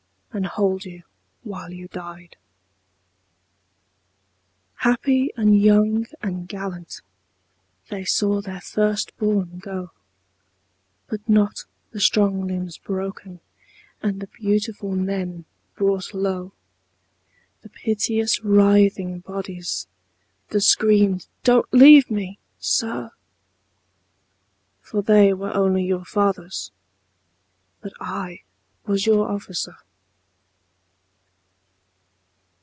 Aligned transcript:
And 0.33 0.45
hold 0.45 0.85
you 0.85 1.03
while 1.43 1.73
you 1.73 1.89
died. 1.89 2.37
Happy 4.75 5.33
and 5.35 5.61
young 5.61 6.07
and 6.21 6.47
gallant, 6.47 7.01
They 7.89 8.05
saw 8.05 8.39
their 8.39 8.61
first 8.61 9.11
bom 9.17 9.59
go, 9.59 9.91
41 11.09 11.09
But 11.09 11.27
not 11.27 11.65
the 11.91 11.99
strong 11.99 12.47
limbs 12.47 12.77
broken 12.77 13.41
And 14.01 14.21
the 14.21 14.27
beautiful 14.27 14.91
men 14.95 15.43
brought 15.75 16.13
low, 16.13 16.53
The 17.61 17.67
piteous 17.69 18.41
writhing 18.41 19.19
bodies, 19.19 19.85
The 20.47 20.61
screamed," 20.61 21.27
Don't 21.43 21.67
leave 21.73 22.09
me, 22.09 22.39
Sir," 22.57 23.11
For 24.79 25.01
they 25.01 25.33
were 25.33 25.53
only 25.53 25.83
your 25.83 26.05
fathers 26.05 26.71
But 27.81 27.91
I 27.99 28.43
was 28.85 29.05
your 29.05 29.27
officer. 29.29 29.75